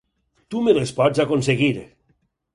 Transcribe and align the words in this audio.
Tu 0.55 0.61
me 0.67 0.73
les 0.77 0.95
pots 1.01 1.21
aconseguir! 1.25 1.71